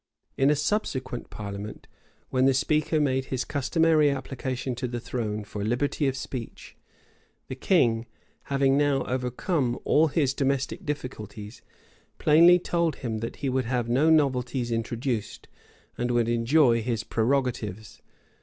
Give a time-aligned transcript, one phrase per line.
[0.35, 1.85] In a subsequent parliament,
[2.31, 6.75] when the speaker made his customary application to the throne for liberty of speech,
[7.49, 8.07] the king,
[8.45, 11.61] having now overcome all his domestic difficulties,
[12.17, 15.47] plainly told him that he would have no novelties introduced,
[15.99, 18.01] and would enjoy his prerogatives.